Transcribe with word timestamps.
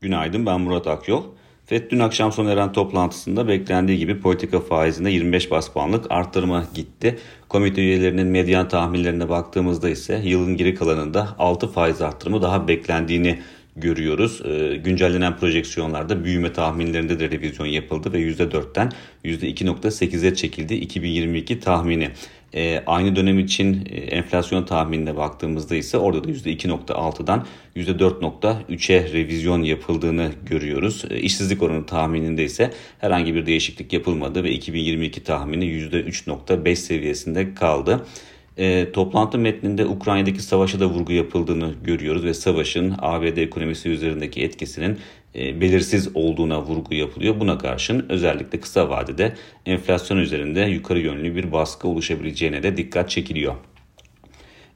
Günaydın 0.00 0.46
ben 0.46 0.60
Murat 0.60 0.86
Akyol. 0.86 1.22
FED 1.66 1.90
dün 1.90 1.98
akşam 1.98 2.32
sona 2.32 2.50
eren 2.50 2.72
toplantısında 2.72 3.48
beklendiği 3.48 3.98
gibi 3.98 4.20
politika 4.20 4.60
faizinde 4.60 5.10
25 5.10 5.50
bas 5.50 5.68
puanlık 5.68 6.06
arttırma 6.10 6.64
gitti. 6.74 7.18
Komite 7.48 7.80
üyelerinin 7.80 8.26
medyan 8.26 8.68
tahminlerine 8.68 9.28
baktığımızda 9.28 9.88
ise 9.88 10.20
yılın 10.24 10.56
geri 10.56 10.74
kalanında 10.74 11.28
6 11.38 11.68
faiz 11.68 12.02
arttırımı 12.02 12.42
daha 12.42 12.68
beklendiğini 12.68 13.38
görüyoruz. 13.80 14.42
E, 14.46 14.76
güncellenen 14.76 15.36
projeksiyonlarda 15.36 16.24
büyüme 16.24 16.52
tahminlerinde 16.52 17.20
de 17.20 17.30
revizyon 17.30 17.66
yapıldı 17.66 18.12
ve 18.12 18.20
%4'ten 18.20 18.92
%2.8'e 19.24 20.34
çekildi 20.34 20.74
2022 20.74 21.60
tahmini. 21.60 22.10
E, 22.54 22.82
aynı 22.86 23.16
dönem 23.16 23.38
için 23.38 23.88
e, 23.90 23.96
enflasyon 23.96 24.64
tahminine 24.64 25.16
baktığımızda 25.16 25.76
ise 25.76 25.98
orada 25.98 26.24
da 26.24 26.30
%2.6'dan 26.30 27.46
%4.3'e 27.76 29.12
revizyon 29.12 29.62
yapıldığını 29.62 30.30
görüyoruz. 30.46 31.04
E, 31.10 31.20
işsizlik 31.20 31.62
oranı 31.62 31.86
tahmininde 31.86 32.44
ise 32.44 32.72
herhangi 32.98 33.34
bir 33.34 33.46
değişiklik 33.46 33.92
yapılmadı 33.92 34.44
ve 34.44 34.50
2022 34.50 35.24
tahmini 35.24 35.64
%3.5 35.64 36.76
seviyesinde 36.76 37.54
kaldı. 37.54 38.06
E, 38.58 38.92
toplantı 38.92 39.38
metninde 39.38 39.86
Ukrayna'daki 39.86 40.42
savaşa 40.42 40.80
da 40.80 40.86
vurgu 40.86 41.12
yapıldığını 41.12 41.74
görüyoruz 41.84 42.24
ve 42.24 42.34
savaşın 42.34 42.94
ABD 42.98 43.36
ekonomisi 43.36 43.88
üzerindeki 43.88 44.42
etkisinin 44.42 44.98
e, 45.34 45.60
belirsiz 45.60 46.08
olduğuna 46.14 46.62
vurgu 46.62 46.94
yapılıyor. 46.94 47.40
Buna 47.40 47.58
karşın 47.58 48.06
özellikle 48.08 48.60
kısa 48.60 48.88
vadede 48.88 49.34
enflasyon 49.66 50.18
üzerinde 50.18 50.60
yukarı 50.60 50.98
yönlü 50.98 51.36
bir 51.36 51.52
baskı 51.52 51.88
oluşabileceğine 51.88 52.62
de 52.62 52.76
dikkat 52.76 53.10
çekiliyor. 53.10 53.54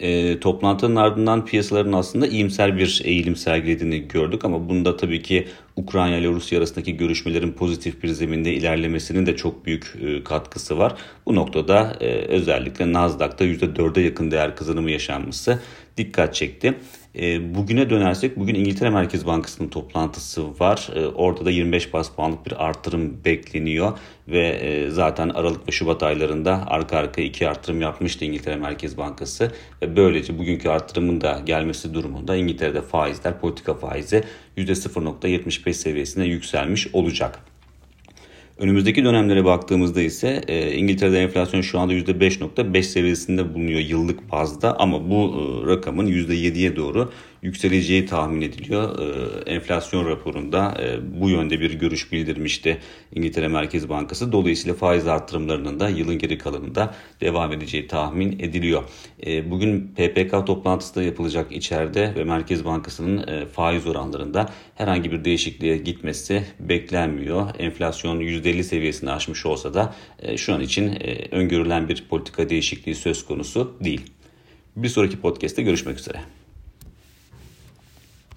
E, 0.00 0.40
toplantının 0.40 0.96
ardından 0.96 1.44
piyasaların 1.44 1.92
aslında 1.92 2.26
iyimser 2.26 2.78
bir 2.78 3.02
eğilim 3.04 3.36
sergilediğini 3.36 4.08
gördük 4.08 4.44
ama 4.44 4.68
bunda 4.68 4.96
tabii 4.96 5.22
ki 5.22 5.46
Ukrayna 5.78 6.16
ile 6.16 6.28
Rusya 6.28 6.58
arasındaki 6.58 6.96
görüşmelerin 6.96 7.52
pozitif 7.52 8.02
bir 8.02 8.08
zeminde 8.08 8.52
ilerlemesinin 8.52 9.26
de 9.26 9.36
çok 9.36 9.66
büyük 9.66 9.96
e, 10.02 10.24
katkısı 10.24 10.78
var. 10.78 10.94
Bu 11.26 11.34
noktada 11.34 11.96
e, 12.00 12.06
özellikle 12.06 12.92
Nasdaq'ta 12.92 13.44
%4'e 13.44 14.02
yakın 14.02 14.30
değer 14.30 14.56
kazanımı 14.56 14.90
yaşanması 14.90 15.58
dikkat 15.96 16.34
çekti. 16.34 16.74
E, 17.18 17.54
bugüne 17.54 17.90
dönersek 17.90 18.36
bugün 18.36 18.54
İngiltere 18.54 18.90
Merkez 18.90 19.26
Bankası'nın 19.26 19.68
toplantısı 19.68 20.60
var. 20.60 20.88
Orada 21.14 21.44
da 21.44 21.50
25 21.50 21.92
bas 21.92 22.10
puanlık 22.10 22.46
bir 22.46 22.64
artırım 22.66 23.24
bekleniyor 23.24 23.98
ve 24.28 24.86
zaten 24.90 25.28
Aralık 25.28 25.68
ve 25.68 25.72
Şubat 25.72 26.02
aylarında 26.02 26.64
arka 26.66 26.96
arkaya 26.96 27.22
iki 27.22 27.48
artırım 27.48 27.80
yapmıştı 27.80 28.24
İngiltere 28.24 28.56
Merkez 28.56 28.98
Bankası 28.98 29.52
böylece 29.96 30.38
bugünkü 30.38 30.68
artırımın 30.68 31.20
da 31.20 31.42
gelmesi 31.46 31.94
durumunda 31.94 32.36
İngiltere'de 32.36 32.82
faizler 32.82 33.40
politika 33.40 33.74
faizi 33.74 34.24
%0.75 34.56 35.67
seviyesine 35.72 36.26
yükselmiş 36.26 36.88
olacak. 36.92 37.40
Önümüzdeki 38.58 39.04
dönemlere 39.04 39.44
baktığımızda 39.44 40.02
ise 40.02 40.42
e, 40.48 40.72
İngiltere'de 40.72 41.22
enflasyon 41.22 41.60
şu 41.60 41.78
anda 41.78 41.94
%5.5 41.94 42.82
seviyesinde 42.82 43.54
bulunuyor 43.54 43.80
yıllık 43.80 44.32
bazda 44.32 44.80
ama 44.80 45.10
bu 45.10 45.14
e, 45.14 45.70
rakamın 45.70 46.06
%7'ye 46.06 46.76
doğru 46.76 47.12
yükseleceği 47.42 48.06
tahmin 48.06 48.40
ediliyor. 48.40 48.98
E, 48.98 49.50
enflasyon 49.50 50.06
raporunda 50.06 50.76
e, 50.82 51.20
bu 51.20 51.30
yönde 51.30 51.60
bir 51.60 51.74
görüş 51.74 52.12
bildirmişti 52.12 52.78
İngiltere 53.14 53.48
Merkez 53.48 53.88
Bankası. 53.88 54.32
Dolayısıyla 54.32 54.74
faiz 54.74 55.06
artırımlarının 55.06 55.80
da 55.80 55.88
yılın 55.88 56.18
geri 56.18 56.38
kalanında 56.38 56.94
devam 57.20 57.52
edeceği 57.52 57.86
tahmin 57.86 58.32
ediliyor. 58.32 58.82
E, 59.26 59.50
bugün 59.50 59.94
PPK 59.96 60.46
toplantısı 60.46 60.94
da 60.94 61.02
yapılacak 61.02 61.52
içeride 61.52 62.14
ve 62.14 62.24
Merkez 62.24 62.64
Bankası'nın 62.64 63.26
e, 63.28 63.46
faiz 63.46 63.86
oranlarında 63.86 64.48
herhangi 64.74 65.12
bir 65.12 65.24
değişikliğe 65.24 65.76
gitmesi 65.76 66.44
beklenmiyor. 66.60 67.46
Enflasyon 67.58 68.20
%50 68.20 68.62
seviyesini 68.62 69.10
aşmış 69.10 69.46
olsa 69.46 69.74
da 69.74 69.94
şu 70.36 70.54
an 70.54 70.60
için 70.60 70.98
öngörülen 71.30 71.88
bir 71.88 72.04
politika 72.10 72.48
değişikliği 72.48 72.94
söz 72.94 73.24
konusu 73.24 73.76
değil. 73.84 74.00
Bir 74.76 74.88
sonraki 74.88 75.20
podcast'te 75.20 75.62
görüşmek 75.62 75.98
üzere. 75.98 76.18